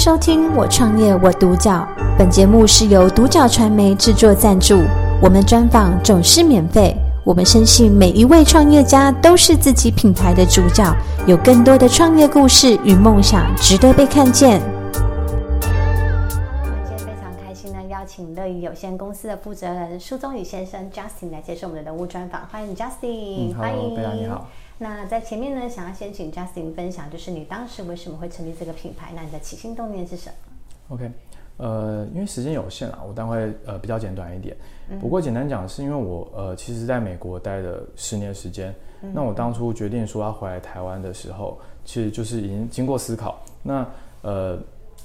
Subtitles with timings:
[0.00, 1.86] 收听《我创业我独角》，
[2.16, 4.80] 本节目是由独角传媒制作赞助，
[5.20, 6.96] 我们专访总是免费。
[7.22, 10.90] 我们深信每一位创业家都是自己品牌的主角，
[11.26, 14.62] 有更多的创业故事与梦想值得被看见。
[14.62, 14.96] 我
[16.66, 24.48] 们今天非常开心呢邀请乐仪有限公司的负责人苏宗宇先生 Justin 来接受我们的人物专访，欢迎 Justin，、嗯、欢迎，非常你好。
[24.82, 29.12] 那在前面呢，想要先请 Justin 分享，就是你当时为什么会成立这个品牌？
[29.14, 30.34] 那你的起心动念是什么
[30.88, 31.10] ？OK，
[31.58, 34.56] 呃，因为时间有限啊，我当然会呃比较简短一点。
[34.98, 38.74] 不过简单讲，是因为我呃其实在美国待了十年时间。
[39.02, 43.38] 嗯、那我当初决定说要回来台湾的时候，其实就是已经经过思考。
[43.62, 43.86] 那
[44.22, 44.58] 呃。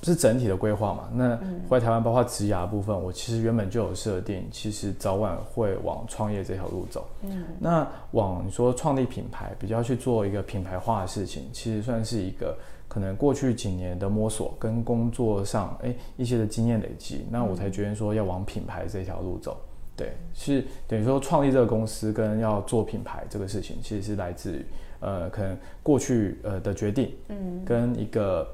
[0.04, 1.10] 是整体的规划嘛？
[1.14, 7.08] 那回台湾，包括职涯部分，我其实原本就有设定，其实早晚会往创业这条路走。
[7.24, 12.56] 嗯，那往你说创立品牌，比较去做一个品牌化的事情，其实算是一个
[12.88, 19.58] 可能过去几年的摸索跟工作上哎一些的经验累积，那我才决定说要往品牌这条路走。
[19.96, 24.66] 对，是等于说创立这个公司跟要做品牌这个事情，其实是来自于
[25.00, 28.48] 呃可能过去呃的决定，嗯，跟一个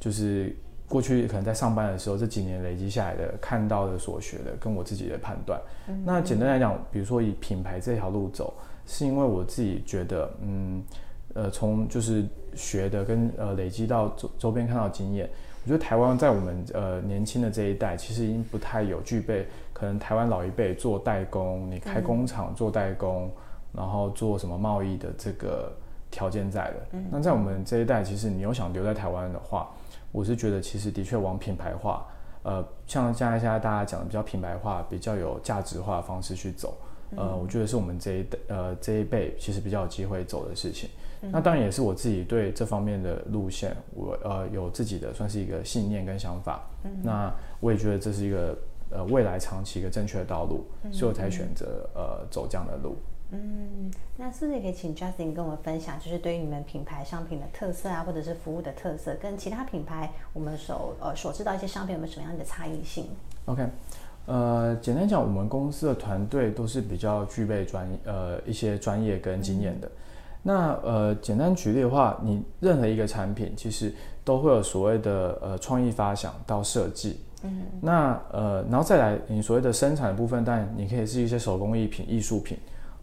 [0.00, 0.56] 就是。
[0.88, 5.60] 过去可能在上班的时候，这几年累积下来的、看到的、所学的，跟我自己的判断。
[5.86, 8.54] 嗯、那简单来讲，比如说以品牌这条路走，
[8.86, 10.82] 是因为我自己觉得，嗯，
[11.34, 15.28] 呃，从就是学的跟呃累积到周周边看到经验，
[15.62, 23.30] 我觉得台湾在我们呃年轻的这一代，其实已经不太有具备可能台湾老一辈做代工，你开工厂做代工，嗯、
[23.74, 25.70] 然后做什么贸易的这个
[26.10, 26.76] 条件在的。
[26.92, 29.68] 嗯、那在我们这一代，其实你又想留在台湾的话，
[30.12, 32.06] 我是觉得，其实的确往品牌化，
[32.42, 36.76] 呃，像现在现在大家讲的比较品牌化、比较有价值化的方式去走，
[37.16, 40.88] 呃，我觉得是我们这一代呃这一辈其实比较有机会走的事情。
[41.20, 46.62] 那当然也是我自己对这方面的路线，我呃有自己的算是一个信念跟想法。
[47.02, 48.56] 那我也觉得这是一个
[48.90, 52.96] 呃未来长期一个正确的道路，所以我才选择呃走这样的路。
[53.30, 63.04] 嗯，那是不是也可以请 Justin 跟我们分享，就是对于你们品牌商品的特色啊，或者是服务的特色，跟其他品牌我们所呃所知道一些商品有没有什么样的差异性
[63.44, 63.68] ？OK，
[64.24, 69.86] 呃，简单讲，我们公司的团队都是比较具备专呃一些专业跟经验的。
[69.86, 69.92] 嗯、
[70.42, 73.92] 那呃，简单举例的话，你任何一个产品其实
[74.24, 77.20] 都会有所谓的呃创意发想到设计。
[77.42, 82.56] 嗯，那呃，然后再来你所谓的生产的部分，当然你可以是一些手工艺品、艺术品。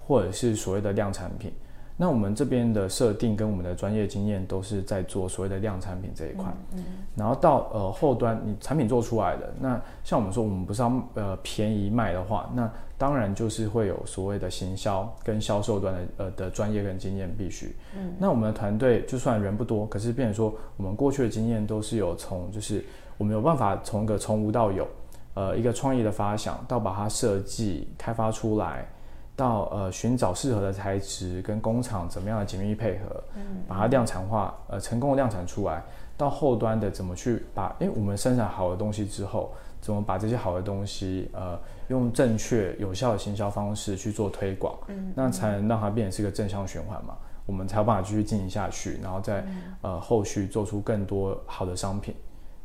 [0.08, 1.52] 或者是所谓的量产品，
[1.98, 6.46] 那我们这边的设定跟我们的专业经验都是在做所谓的量产品这一块。
[6.74, 6.84] 嗯，嗯，
[7.16, 17.76] 然后到呃后端，你产品做出来的，那像我们说我们不是要呃便宜卖的话，那当然就是会有所谓的行销跟销售端的呃的专业跟经验必须。
[17.98, 22.86] 嗯，那我们的团队就算人不多，可是变成说我们过去的经验都是有从就是
[23.18, 24.88] 我们有办法从一个从无到有，
[25.34, 28.86] 呃一个创意的发想到把它设计开发出来。
[29.36, 35.84] 到呃寻找适合的材质跟工厂怎么样的紧密配合，嗯，把它量产化，呃成功的量产出来，
[36.16, 39.52] 到后端的怎么去把，诶我们生产好的东西之后，
[39.82, 41.60] 怎么把这些好的东西，呃
[41.90, 49.46] 用正确有效的行销方式去做推广，嗯，那才能让它变成是一个正向循环嘛，我们才有办法继续经营下去，然后再
[49.82, 52.16] 呃后续做出更多好的商品。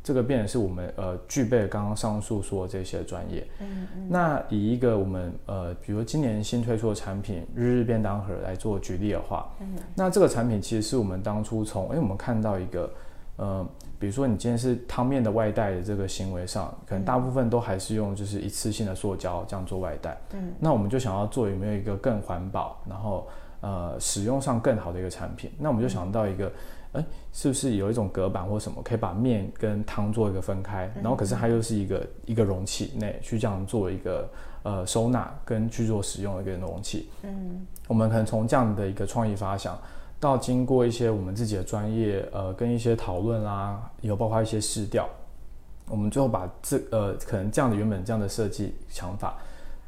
[0.03, 3.47] 这个变成是我们呃具备刚刚上述说的这些专业。
[3.59, 4.07] 嗯嗯。
[4.09, 9.67] 那以一个我们呃，比如今年新推出的产品日日便当盒来做举例的话，嗯。
[9.93, 12.91] 那这个产品其实是我们当初从哎我们看到一个
[13.37, 13.63] 呃，
[13.99, 20.17] 比如说你今天是汤面的外带的这个行为上，可能大部分都还是用就是一次性的塑胶这样做外带。
[20.33, 20.51] 嗯。
[20.59, 23.27] 那我们就想要做有没有一个更环保，然后
[23.61, 25.51] 呃使用上更好的一个产品？
[25.59, 26.51] 那我们就想到一个。
[26.93, 30.91] 哎，是不是有一种隔板或什么，可以把面跟汤做一个分开？
[30.95, 34.29] 然后可是它又是一个一个容器内去这样做一个
[34.63, 37.09] 呃收纳跟去做使用的一个容器。
[37.23, 39.79] 嗯，我们可能从这样的一个创意发想，
[40.19, 45.07] 到经过一些我们自己的专业呃跟一些讨论啦，有包括一些试调，
[45.87, 49.37] 我们最后把这呃可能这样的原本这样的设计想法。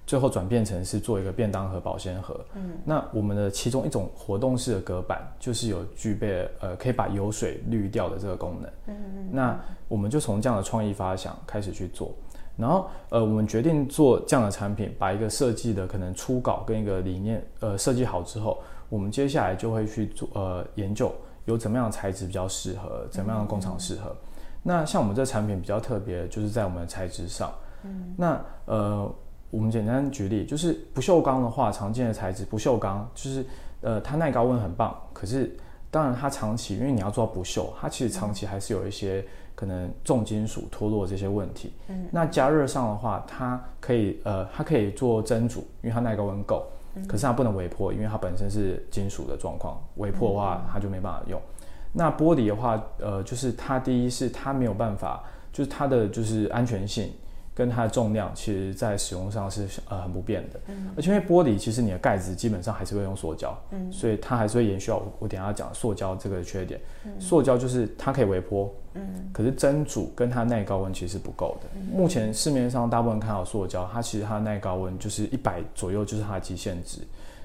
[0.05, 2.37] 最后转变成是做一个便当盒、保鲜盒。
[2.55, 8.69] 嗯，那我们的其中一种活动式的隔板，就是有具备呃可以把油水滤掉的这个功能。
[8.87, 9.29] 嗯嗯。
[9.31, 9.57] 那
[9.87, 12.11] 我们就从这样的创意发想开始去做，
[12.57, 21.09] 然后呃我们决定做这样的产品，把一个设计的可能初稿跟一个理念呃设计好之后，我们接下来就会去做呃研究
[21.45, 24.09] 有怎么样的材质比较适合，怎么样的工厂适合。
[24.09, 24.49] 嗯嗯。
[24.63, 27.49] 那像我们这产品比较特别，就是在我们的材质上。
[27.83, 28.13] 嗯。
[28.17, 29.09] 那呃。
[29.53, 33.45] 我们简单举例，就是不锈钢的话，常见的材质不锈钢，就是
[33.81, 35.55] 呃它耐高温很棒，可是
[35.91, 39.23] 当然它长期，因为你要做到不锈，它其实长期还是有一些
[39.53, 41.71] 可能重金属脱落这些问题。
[41.87, 46.65] 嗯，那加热上的话，它可以呃，它可以做蒸煮，因为它耐高温够。
[47.07, 51.39] 可是它不能微波，因为它本身是金属的状况，微波的话它就没办法用。
[51.91, 57.11] 那玻璃的话，呃，就是它第一是它没有办法，就是它的就是安全性。
[57.55, 77.01] 跟它的重量，其实在使用上是呃很不变的，嗯，而且因为玻璃，其实你的盖子基本上还是会用塑胶，嗯，所以它还是会延续到我等下讲塑胶这个缺点，嗯，塑胶就是它可以微波，嗯，可是蒸煮跟它耐高温其实是不够的，嗯，目前市面上大部分看到塑胶，它其实它的耐高温就是一百左右就是它的极限值，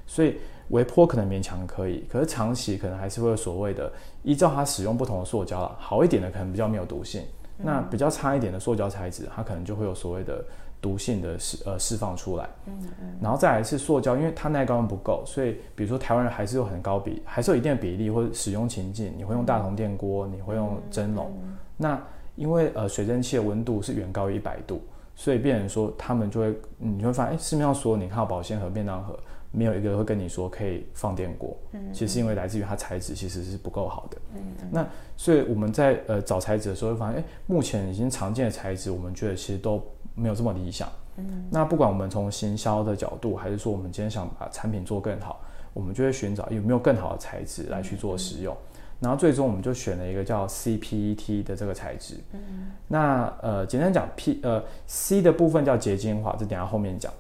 [0.07, 0.39] 所以
[0.71, 7.23] 微波可能勉强可以，可是长期可能还是会有所谓的依照它使用不同的塑胶啦，好一点的可能比较没有毒性。
[7.59, 10.45] 那比较差一点的塑胶材质，它可能就会有所谓的
[10.81, 12.49] 毒性的释呃释放出来。
[12.67, 13.19] 嗯嗯。
[13.21, 21.33] 然后再来是塑胶，因为它耐高温不够，所以比如说台湾人还是有很高比，还是有一定的比例或者使用情境，你会用大铜电锅，你会用蒸笼。
[21.77, 22.01] 那
[22.37, 24.81] 因为呃水蒸气的温度是远高于一百度，
[25.17, 29.19] 所以变成说他们就会，你就会发现，哎，市面上所有你看到保鲜盒、便当盒。
[29.51, 34.87] 没有一个会跟你说可以放电锅，嗯，其实是因为来自于它材质其实是不够好的，嗯，那
[35.17, 39.83] 所以我们在呃找材质的时候会发现，哎，目前已经常见的材质，我们觉得其实都
[40.15, 40.87] 没有这么理想，
[41.17, 45.41] 嗯，那不管我们从行销的角度，还是说我们今天想把产品做更好，
[45.73, 57.11] 我们就会寻找有没有更好的材质来去做使用，嗯，然后最终我们就选了一个叫 CPET 的这个材质，嗯，那呃简单讲 P 呃 C 的部分叫结晶化，这等下后面讲。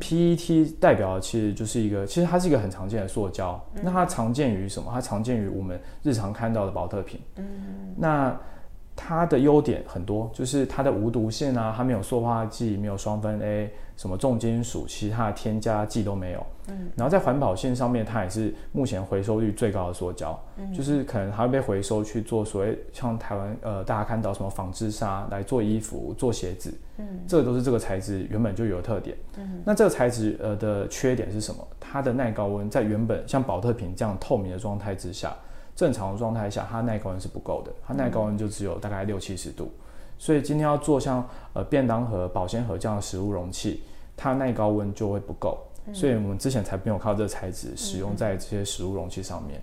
[0.00, 3.60] PET 代表的其实就是一个，其实它是一个很常见的塑胶。
[3.74, 4.90] 嗯、那它常见于什么？
[4.92, 7.20] 它常见于我们日常看到的保特瓶。
[7.36, 7.44] 嗯，
[7.96, 8.36] 那
[9.00, 16.44] 它的优点很多，就是它的无毒性啊，它没有塑化剂，没有双酚 A，什么重金属，其他的添加剂都没有。
[16.66, 20.36] 嗯，然后在环保性上面，它也是目前回收率最高的塑胶。
[20.56, 26.74] 嗯，就是可能它会被回收去做所谓像台湾呃大家看到什么纺织纱来做衣服、做鞋子。
[26.96, 29.16] 嗯，这个都是这个材质原本就有特点。
[29.36, 31.64] 嗯，那这个材质呃的缺点是什么？
[31.78, 35.32] 它的耐高温在原本像保特瓶这样透明的状态之下。
[35.78, 39.70] 正常的状态下，它耐高温是不够的，它耐高温就只有大概六七十度，
[40.18, 43.84] 所以今天要做像呃便当盒、保鲜盒这样的食物容器，
[44.16, 45.56] 它耐高温就会不够，
[45.94, 49.62] 所以我们之前才没有靠这个材质使用在这些食物容器上面。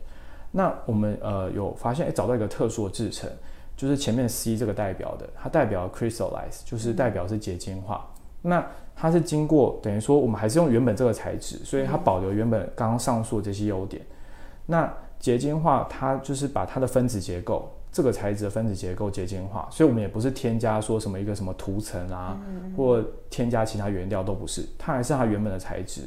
[0.51, 3.29] 那我们呃有发现，诶，找到一个特殊的制成，
[3.75, 8.09] 就是前面 C 这个代表的，它代表 crystallize，就是代表是结晶化。
[8.41, 8.65] 那
[8.95, 14.01] 它是经过等于说我们还是用原本这个材质，所以它保留原本刚刚上述的这些优点。
[14.65, 14.89] 那
[15.19, 22.37] 结晶化，它就是把它的分子结构，这个材质的分子结构结晶化，所以我们也不是添加说什么一个什么涂层啊，
[22.77, 26.01] 或添加其他原料都不是，它还是它原本的材质，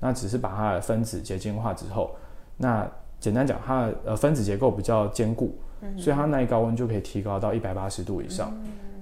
[0.00, 2.14] 那只是把它的分子结晶化之后，
[2.56, 2.88] 那
[3.20, 5.54] 简单讲，它的呃分子结构比较坚固，
[5.98, 8.52] 所以它耐高温就可以提高到一百八十度以上，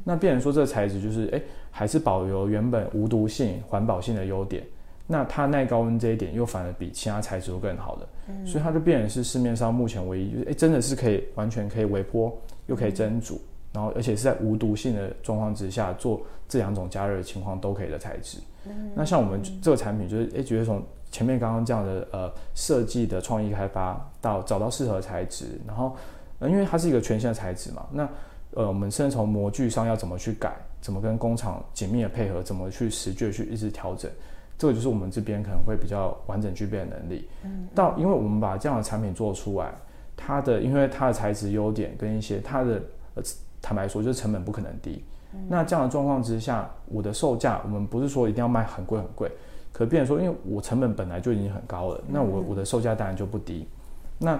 [0.04, 4.64] 那变成说这个材质就是诶，还是保留原本无毒性、环保性的优点。
[5.12, 12.32] 那它耐高温这一点又反而比其他材质都更好的，嗯、所以它就变成是市面上目前唯一，就是哎，真的是可以完全可以微波，
[12.66, 13.40] 又可以蒸煮，嗯、
[13.72, 18.38] 然后而且是在无毒性的状况之下做这两种加热的情况都可以的材质。
[18.66, 20.80] 嗯、那像我们这个产品就是哎，觉得从
[21.10, 25.96] 前面刚刚这样的呃设计的创意开发到找到适合的材质，然后
[26.38, 28.08] 呃因为它是一个全新的材质嘛，那
[28.52, 34.08] 呃我们甚至从模具上要怎么去改，怎么跟工厂紧密的配合，怎么去实际去一直调整。
[34.60, 37.26] 这个就是我们这边可能会比较完整具备的能力。
[37.44, 39.72] 嗯，到因为我们把这样的产品做出来，
[40.14, 42.82] 它的因为它的材质优点跟一些它的
[43.14, 43.22] 呃
[43.62, 45.02] 坦白说就是成本不可能低。
[45.32, 49.32] 嗯，那这样的状况之下，我的售价我们不是说一定要卖很贵很贵，
[49.72, 53.66] 可变成说因为我成本本来就已经很高了，那我我的售价当然就不低。
[54.18, 54.38] 那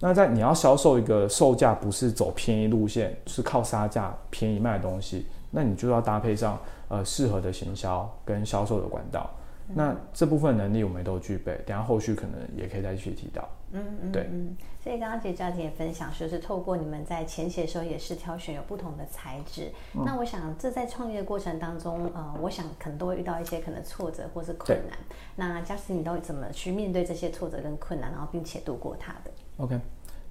[0.00, 6.58] 那在你要销售一个售价不是走便宜路线，是靠杀价便宜卖的东西，那你就要搭配上
[6.88, 9.30] 呃适合的行销跟销售的管道。
[9.74, 13.48] 那这部分能力我们都具备，等下后续可能也可以再继续提到。
[13.72, 14.28] 嗯嗯，对。
[14.32, 19.70] 嗯，所以刚刚其实家婷也分享说，是透过你们在前期的时候也是挑选有不同的材质。
[19.94, 24.98] 嗯、那我想这在创业的过程当中，呃，我想可能都会遇到一些可能挫折或是困难。
[25.08, 29.78] 对那嘉斯你都怎么去面对这些挫折跟困难，然后并且度过它的？OK。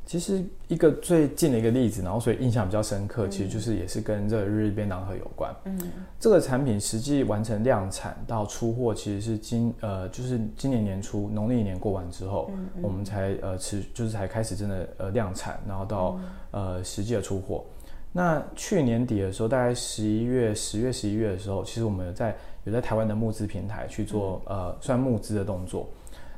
[0.10, 5.56] 其实一个最近的一个例子，然后所以印象比较深刻，其实就是也是跟这个日日便当盒有关。
[5.66, 5.80] 嗯，
[6.20, 17.64] 这个产品实际完成量产到出货，其实是今呃就是今年年初农历年过完之后，嗯嗯、我们才呃持就是才开始真的呃量产，然后到呃实际的出货。
[18.12, 25.88] 那去年底的时候，大概十一月、十月、十一月的时候，其实我们有在有在台湾的募资平台去做呃算募资的动作。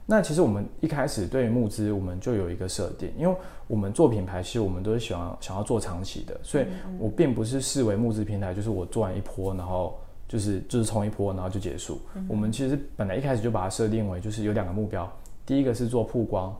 [0.05, 3.35] 那其实我们一开始对于募资，我们就有一个设定，因为
[3.67, 6.65] 我们做品牌，其实我们都是喜欢想要做长期的，所以
[6.99, 12.01] 我并不是视为募资平台，就是我做完一波，然后就是就是冲一波，然后就结束。
[12.27, 15.09] 我们其实本来一开始就把它设定为，就是有两个目标，
[15.45, 16.53] 第一个是做曝光，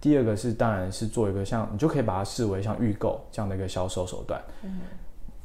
[0.00, 4.40] 第二个是当然是做一个像你就可以把它视为像预购这样的一个销售手段。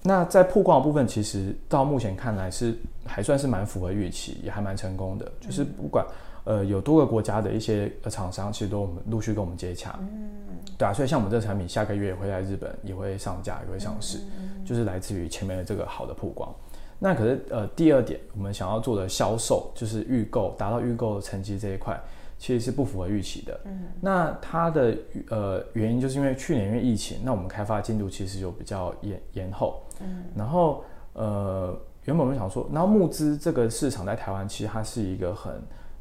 [0.03, 6.05] 那在曝光的部分，其实到目前看来是还算是蛮符合预期，也还蛮成功的，就是不管。
[6.43, 10.29] 呃，有多个国家的一些厂商，其实都我们陆续跟我们接洽，嗯，
[10.77, 16.53] 对啊，所以像我们这个产品，下个月也会在日本也会上架，也会上市，嗯，就是来自于前面的这个好的曝光。
[16.97, 21.99] 那可是呃，第二点，我们想要做的销售，就是预购达到预购的成绩这一块，
[22.37, 23.59] 其实是不符合预期的。
[23.65, 24.95] 嗯，那它的
[25.29, 30.83] 呃原因就是因为去年因为疫情，那我们开发进度其实就比较延延后，嗯，然后
[31.13, 35.53] 呃原本我们想说，然后募资这个市场在台湾其实它是一个很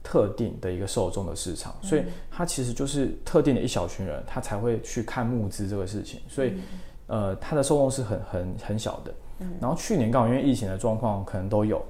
[0.02, 6.54] 特定的一个受众的市场，所以它其实就是特定的一小群人，他才会去看募资这个事情，所以，
[7.06, 9.12] 呃，它的受众是很很很小的。
[9.60, 11.82] 然后去年刚好因为疫情的状况，可能都有，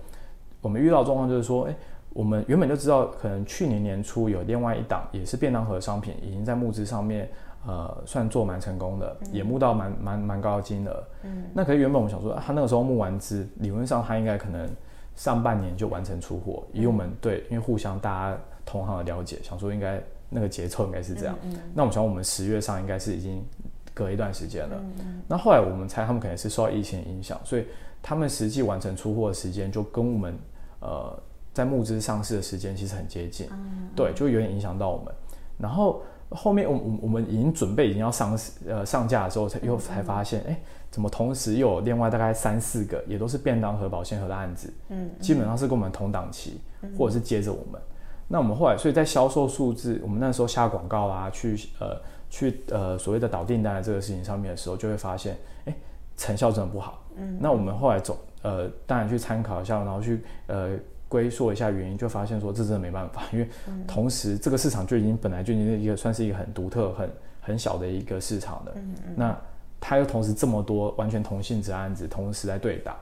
[0.61, 1.77] 我们遇到状况就是说，哎，
[2.13, 7.31] 我们原本就知道，可能去年年初有另外一档也是便当盒商品，已经在募资上面，
[7.67, 11.05] 呃，算做蛮成功的，也募到蛮蛮蛮高的金额。
[11.23, 14.69] 嗯，那可是原本我们想说，他那个时候募完资，理论上他应该可能。
[15.17, 21.37] 上半年就完成出货，以我们对，因为互相大家同行的了解，想说应该那个节奏应该是这样。
[21.43, 23.45] 嗯嗯、那我们想，我们十月上应该是已经
[23.93, 24.83] 隔一段时间了。
[25.29, 27.67] 那后来我们猜，他们可能是受到疫情影响，所以
[28.01, 30.39] 他们实际完成出货的时间就跟我们
[30.81, 33.49] 呃在募资上市的时间其实很接近。
[33.51, 35.13] 嗯、对，就有点影响到我们。
[35.59, 40.57] 然后后面我我我们已经准备已经要上市呃上架的时候，才又才发现，哎、嗯。
[40.91, 47.81] 怎么同时又有另外大概三四个，也都是便当盒、保鲜盒的案子，嗯，基本上是跟我们同档期，嗯、或者是接着我们。
[48.27, 51.97] 那我们后来，所以在销售数字，我们那时候下广告啦，去呃
[52.29, 55.77] 去呃所谓的导订单的这个事情上面的时候，就会发现，哎，
[56.17, 57.01] 成效真的不好。
[57.15, 60.71] 嗯，那我们后来总呃当然去参考一下，然后去呃
[61.11, 63.47] 归溯一下原因，就发现说这真的没办法，因为
[63.87, 67.11] 同时这个市场就已经本来就已经是一个算是一个很独特、很
[67.43, 69.37] 很小的一个市场的，嗯嗯，那。
[69.83, 72.95] 他又同时这么多完全同性质案子同时在对打，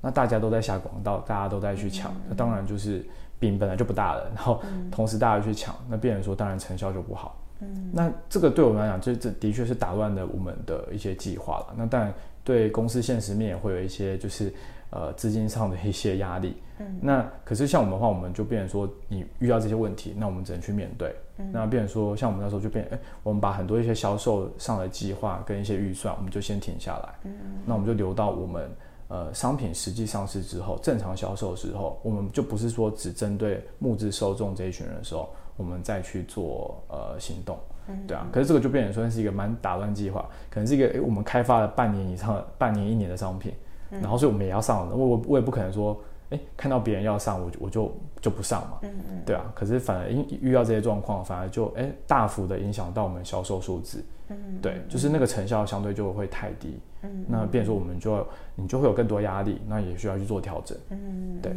[0.00, 3.04] 那大家都在下广告，大家都在去抢，嗯、那当然就是
[3.38, 7.38] 饼本来就不大了，然后同时大家去抢，那变成说当然成效就不好。
[7.60, 11.74] 嗯，那这个对我们来讲，这这的确是打乱了我们的一些计划了。
[11.76, 12.10] 那当然
[12.42, 14.50] 对公司现实面也会有一些就是。
[14.92, 27.32] 呃，资金上的一些压力，嗯，那可是像我们的话，我们就变成说，你遇到这些问题，那我们只能去面对，嗯，那变成说，像我们那时候就变，哎，我们把很多一些销售上的计划跟一些预算，我们就先停下来，嗯，
[27.64, 28.70] 那我们就留到我们
[29.08, 37.58] 呃商品实际上市之后，正常销售的时候，我们就不是说只针对募资受众这一群人的时候，我们再去做呃行动，
[37.88, 43.54] 嗯，对啊，可是这个就变成说是一个蛮打乱计划，可能是一个哎我们开发了半年以上、半年一年的商品。
[44.00, 49.52] 然后所以我们也要上，我我我也不可能说，哎，看到别人要上，我就我就就不上嘛，嗯嗯，对啊。
[49.54, 61.52] 可是反而因遇到这些状况，反而就哎大幅的影响到我们销售数字，嗯嗯，对，就是那个成效相对就会太低，嗯，那变成说我们就你就会有更多压力，那也需要去做调整，嗯，对。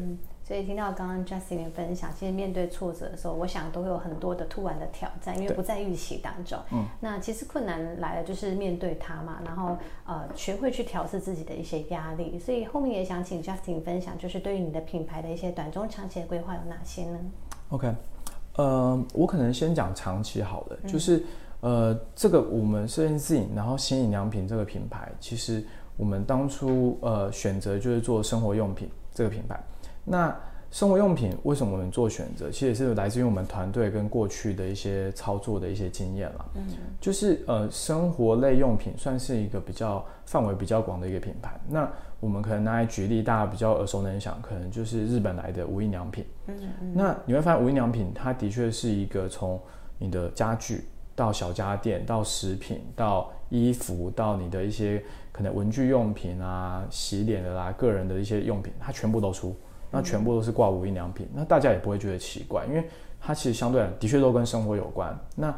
[0.47, 6.55] 所以听到刚刚 Justin 的分享，其实面对挫折的时候，我想都会有很多的突然的挑战，因为不在预期当中。
[6.71, 9.75] 嗯，那其实困难来了就是面对它嘛，然后
[10.05, 12.37] 呃学会去调试自己的一些压力。
[12.37, 17.19] 所以后面也想请 Justin 分享，就是对于你的品牌的一些短中长期的规划有哪些呢
[17.69, 17.91] ？OK，
[18.57, 21.17] 呃，我可能先讲长期好了，就是、
[21.61, 25.65] 嗯、呃这个我们设计自己，然后新营良品这个品牌，其实
[25.97, 29.59] 我们当初呃选择就是做生活用品这个品牌。
[30.05, 30.33] 那
[30.71, 32.51] 生活用品为什么我们做选择？
[32.51, 36.45] 其实是来自于我们团队跟过去的一些操作的一些经验了。
[36.55, 36.63] 嗯，
[36.99, 41.57] 就是呃，生活类用品算是一个比较范围比较广的一个品牌。
[41.69, 46.25] 那我们可能拿来举例，大家比较耳熟能详，可能就是日本来的无印良品。
[46.47, 46.93] 嗯嗯。
[46.93, 49.57] 那你会发现无印良品，它的确是一个从
[49.97, 50.83] 你的家具
[51.15, 59.55] 到小家电到食品到衣服到你的一些可能文具用品啊、洗脸的啦、个人的一些用品，它全部都出。
[59.91, 62.83] 那全部都是挂无印良品，那大家也不会觉得奇怪，因为
[63.19, 65.17] 它其实相对来的确都跟生活有关。
[65.35, 65.53] 那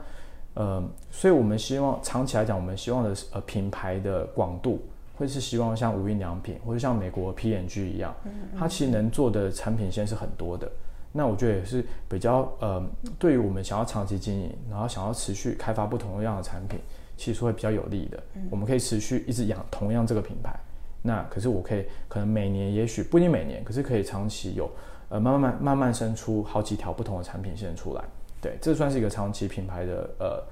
[0.54, 4.82] 呃，所以我们希望长期来讲，我们希望的呃品牌的广度，
[5.16, 8.14] 会是希望像无印良品或者像美国 P&G 一样，
[8.58, 10.72] 它其实能做的产品线是很多的。
[11.12, 12.84] 那我觉得也是比较呃，
[13.18, 16.80] 对于我们想要长期经营，然后想要持续开发不同样的产品，
[17.16, 18.22] 其实会比较有利的。
[18.50, 20.56] 我们可以持续一直养同样这个品牌。
[21.08, 24.70] 那可是我可以可能每年也许不一定每年，可是可以长期有
[25.08, 28.04] 呃慢慢慢慢慢生出好几条不同的产品线出来。
[28.42, 30.44] 对，这算是一个长期品牌的呃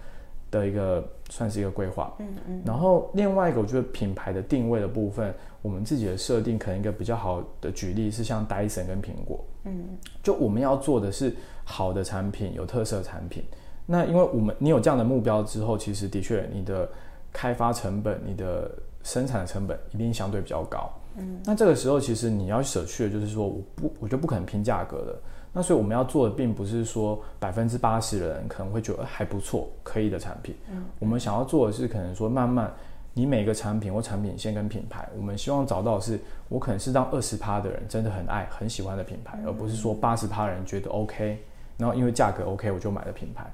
[0.49, 2.13] 的一个算是一个规划。
[2.19, 2.61] 嗯嗯。
[2.65, 9.43] 然后另外一个，我觉得品牌的定位的部分，我们自己的设定可能一个比较好的举例是像戴森跟苹果。
[9.65, 9.97] 嗯。
[10.23, 13.43] 就我们要做的是好的产品，有特色的产品。
[13.85, 16.89] 那因为我们你有这样的目标之后，其实的确你的
[17.31, 18.71] 开发成本、你的
[19.05, 20.91] 生产的成本一定相对比较高。
[21.15, 21.39] 嗯。
[21.45, 25.15] 那这个时候其实你要舍去的就是说，我不，我就不可能拼价格的。
[25.53, 30.53] 那所以我们要做的并不是说百分之八十的人可能会觉得还不错、可以的产品。
[30.69, 30.83] 嗯。
[30.99, 32.73] 我们想要做的是可能说慢慢，
[33.13, 36.19] 你每个产品或产品线跟品牌，我们希望找到的是
[36.49, 41.37] 我可能是让二十趴的人真的很爱、很喜欢的品牌，而不是说八十趴人觉得 OK，
[41.77, 43.45] 然后因为价格 OK 我就买了品牌。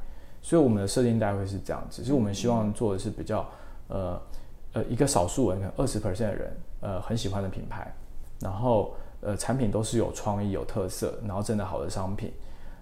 [0.43, 3.47] 所以我们的设定大概会是这样子，就是我们希望做的是比较，
[3.89, 4.19] 呃，
[4.73, 7.93] 呃，一个少数人，可能二十 percent 的人，呃，很喜欢的品牌，
[8.39, 12.31] 然后呃，产品都是有创意、有特色，然后真的好的商品，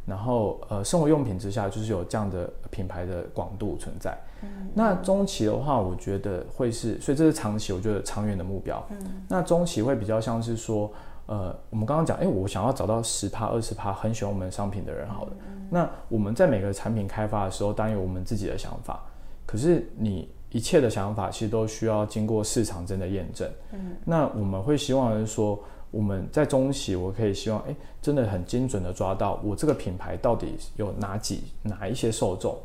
[0.05, 4.17] 然后呃，生活用品之下就是有这样的品牌的广度存在。
[4.41, 4.69] 嗯。
[4.73, 8.85] 那中期的话，我觉得会是，所以这是长期，我觉得长远的目标。
[8.89, 9.23] 嗯。
[9.27, 10.91] 那中期会比较像是说。
[11.31, 15.31] 呃，我们刚刚讲，哎，我想要找到十趴、二十趴很喜欢我们商品的人，好了。
[15.47, 19.03] 嗯、那我们在每个产品开发的时候，当然有我们自己的想法。
[19.45, 23.49] 可是你一切的想法，其实都需要经过市场真的验证。
[23.71, 23.95] 嗯。
[24.05, 25.59] 那我们会希望是说，
[25.91, 32.57] 我们在中期，我可以希望，哎，真的很精准的抓到我这个品牌到底有哪几哪一些受众，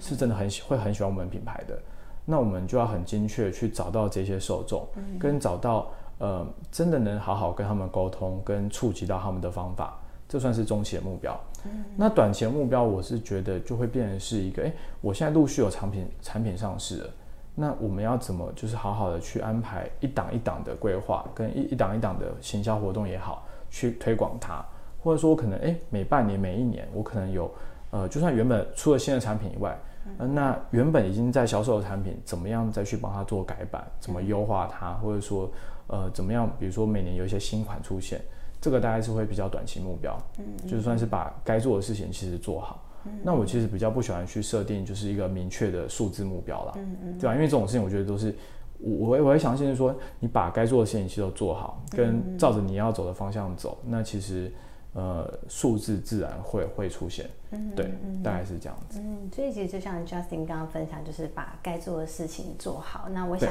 [0.00, 1.78] 是真的很喜会很喜欢我们品牌的。
[2.24, 4.86] 那我们就要很精确去找到这些受众，
[5.18, 5.90] 跟找到。
[6.18, 11.36] 呃，真的能好好跟他们沟通，跟触及到他们的方法，这算是中期的目标。
[11.64, 17.10] 嗯，那短期的目标，我是觉得就会变成是一个，诶，我现在陆续有产品产品上市了，
[17.54, 24.64] 那我们要怎么就是好好的去安排一档一档的规划，跟一一档一档的行销活动也好，去推广它，
[25.02, 27.52] 或者说可能诶，每半年每一年，我可能有，
[27.90, 29.78] 呃，就算原本出了新的产品以外。
[30.18, 33.86] 呃，那原本已经在销售的产品，怎么样再去帮它做改版？
[34.00, 34.94] 怎么优化它？
[34.94, 35.48] 或者说，
[35.86, 36.50] 呃，怎么样？
[36.58, 38.20] 比如说每年有一些新款出现，
[38.60, 40.18] 这个大概是会比较短期目标。
[40.38, 42.82] 嗯，就算是把该做的事情其实做好。
[43.04, 46.72] 嗯，那我其实比较不喜欢去设定就是一个明确的数字目标啦。
[46.76, 47.34] 嗯嗯，对吧？
[47.34, 48.34] 因为这种事情我觉得都是
[48.78, 54.52] 我我我会相信是说，你把该做的事情其实都做好，跟照着你要走的方向走，那其实。
[54.94, 59.00] 呃，数字自然会会出现，嗯，对，嗯、大概是这样子。
[59.02, 63.08] 嗯，所以其实就像 Justin 刚刚分享，就是把该做的事情做好。
[63.08, 63.48] 那我想，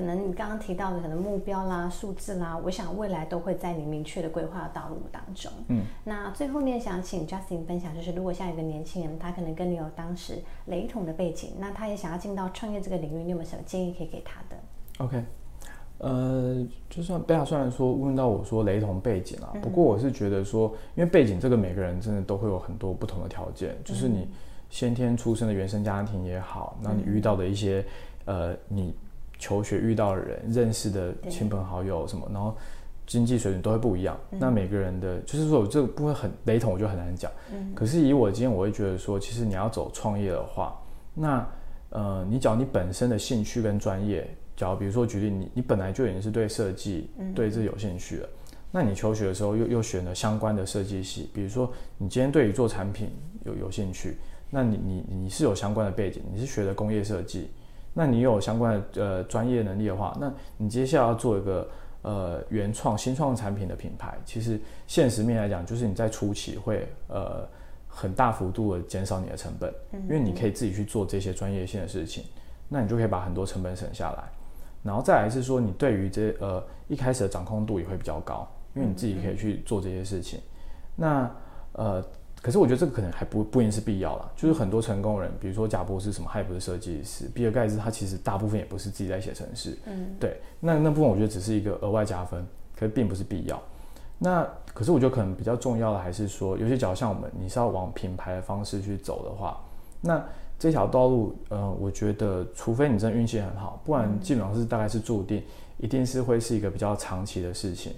[0.00, 5.52] 可能你刚刚提到的可能目标啦、数字啦，我想未来都会在你明确的规划道路当中。
[5.68, 14.56] 嗯，那最后面想请 Justin 分享，就是如果像有一个年轻人，他可能跟你有当时雷同的背景，那他也想要进到创业这个领域，你有没有什么建议可以给他的
[15.04, 15.22] ？OK。
[15.98, 24.26] 呃，就算贝亚虽然说问到我说雷同背景啊，不过我是觉得说，因为背景这个每个人真的都会有很多不同的条件，就是你
[24.70, 27.84] 先天出生的原生家庭也好，那你遇到的一些
[28.24, 28.94] 呃，你
[29.40, 32.56] 求学遇到的人、认识的亲朋好友什么，然后
[33.06, 34.16] 经济水准都会不一样。
[34.30, 37.32] 那每个人的就是说这个部分很雷同，我就很难讲。
[37.74, 40.80] 可是以我今天我会觉得说，其实你要走创业的话，
[41.14, 41.44] 那
[41.88, 44.28] 呃，你找你本身的兴趣跟专业。
[44.56, 53.10] 假如比如说举例，你你本来就已经是对设计对这有兴趣了，嗯，那你求学的时候又又选了相关的设计系，比如说你今天对于做产品
[53.46, 54.18] 有有兴趣，
[54.50, 57.48] 那你你你是有相关的背景，你是学的工业设计，
[57.92, 61.68] 那你有相关的呃专业能力的话，那你接下来要做一个
[62.02, 67.46] 呃原创新创产品的品牌，其实现实面来讲，就是你在初期会呃
[67.88, 72.24] 很大幅度的减少你的成本，因为你可以自己去做这些专业性的事情，
[72.68, 74.24] 那你就可以把很多成本省下来。
[74.82, 80.40] 然后再来是说，你对于这呃一开始的掌控度也会比较高，因为你自己可以去做这些事情。
[80.96, 81.30] 那
[81.72, 82.04] 呃，
[82.42, 84.30] 可是我觉得这个可能还不不一定是必要啦。
[84.36, 89.78] 就是很多成功人，比如说贾博士什么，他也不是设计师；比尔盖茨他其实大部分也不是自己在写程式。
[89.86, 90.40] 嗯，对。
[90.58, 93.60] 那那部分我觉得只是一个额外加分，可是并不是必要。
[94.18, 99.60] 那可是我觉得可能比较重要的还是说，有些角像我们，你是要往品牌的方式去走的话，
[100.00, 100.22] 那。
[100.58, 105.42] 这条道路，呃，我觉得，除非你真的运气很好，不然基本上是大概是注定，
[105.78, 107.94] 一定是会是一个比较长期的事情。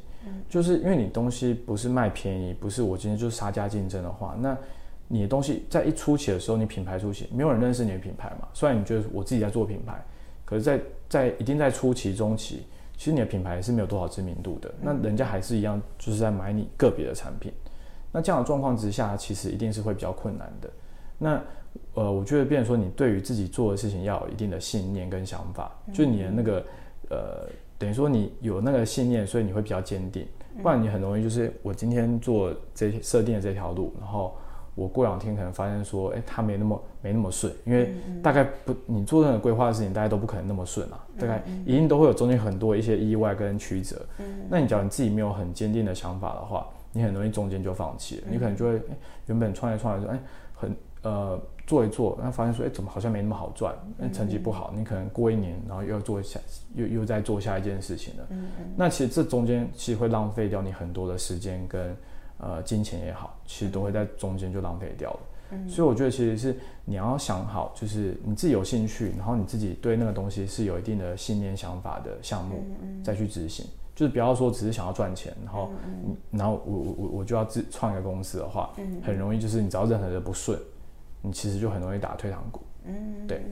[0.49, 4.57] 就是因为你东西不是卖便宜，不是我今天就是杀价竞争的话，那
[5.09, 8.49] 你的东西在一初期的时候，你品牌初期，没有人认识你的品牌嘛。
[8.55, 10.03] 虽然你觉得我自己在做品牌，
[10.45, 12.65] 可是在，在一定在初期、中期，
[12.97, 14.73] 其实你的品牌是没有多少知名度的。
[14.81, 17.53] 那人家还是一样，就是在买你个别的产品。
[18.11, 20.71] 那这样的状况之下，其实一定是会比较困难的。
[21.19, 21.43] 那
[21.95, 26.65] 呃，我觉得，变成说，你对于自己做的事情要有一定的信念跟想法，就你的那个，
[27.09, 27.49] 呃，
[27.83, 30.25] 等于说你有那个信念，所以你会比较坚定，
[30.63, 34.37] 不然你很容易就是我今天做这设定的这条路，然后
[34.77, 37.93] 我过两天可能发现说，哎，它没那么没那么顺，因为
[38.23, 44.01] 大概不你做任何规划的事情，大家都不可能那么顺啊，大概一定都会有中间很多一些意外跟曲折。
[44.49, 48.81] 那你假如你自己没有很坚定的想法的话，你很容易中间就放弃了，你可能就会
[49.27, 50.21] 原本创业创业说，哎，
[50.55, 51.41] 很呃
[51.73, 56.39] 做一做，然后发现说，哎，怎么好像没那么好赚，那成绩不好，你可能过一年，然后又要做下
[56.75, 58.29] 又又再做下一件事情了。
[58.77, 61.97] 那其实这中间其实会浪费掉你很多的时间跟。
[62.39, 65.21] 呃，金钱也好，其实都会在中间就浪费掉了。
[65.53, 72.65] 嗯，所以我觉得其实是你要想好，就是你自己有兴趣，然后你自己对那个东西是有一定的信念、想法的项目，
[73.05, 73.65] 再去执行。
[73.95, 75.71] 就是不要说只是想要赚钱，然后，
[76.33, 78.73] 然后我我我我就要自创一个公司的话，
[79.05, 80.59] 很容易就是你只要任何的不顺，
[81.23, 82.61] 你其实就很容易打退堂鼓。
[82.85, 83.43] 嗯，对。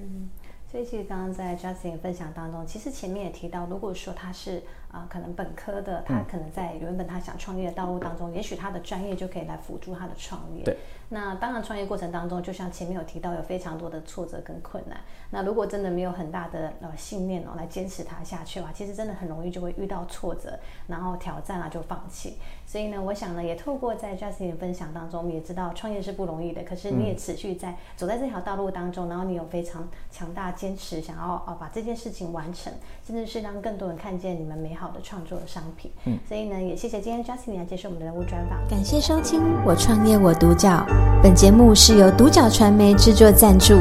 [0.71, 10.64] 所以其实刚刚在 Justin 分享当中，其实前面也提到，如果说他是啊、呃，可能本科的，他可能在原本他想创业的道路当中，也许他的专业就可以来辅助他的创业。
[10.64, 10.76] 对。
[11.12, 14.96] 那当然，创业过程当中，就像前面有提到，有非常多的挫折跟困难。
[15.31, 22.37] 那如果真的没有很大的呃信念哦，来坚持它下去的话，其实真的很容易就会遇到挫折，然后挑战啊就放弃。
[22.64, 26.62] 所以呢，我想呢，也透过在 Justin 的分享当中，我们也知道创业是不容易的。
[26.62, 32.72] 可是你也持续在走在这条道路当中，然后你有非常强大坚持，想要哦把这件事情完成，
[33.05, 35.90] 甚至是让更多人看见你们美好的创作的商品。
[36.07, 38.59] 嗯，所以呢，也谢谢今天 Justin 来接受我们的人物专访。
[38.69, 40.87] 感谢收听我创业我独角。
[41.23, 43.75] 本节目是由独角传媒制作赞助，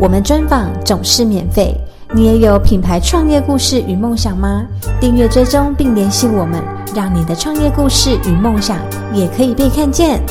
[0.00, 1.74] 我们专访总是免费。
[2.14, 4.64] 你也有品牌创业故事与梦想吗？
[5.00, 6.62] 订阅追踪并联系我们，
[6.94, 8.78] 让你的创业故事与梦想
[9.12, 10.22] 也可以被看见。